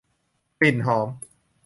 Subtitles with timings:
[0.57, 1.07] กลิ่นหอม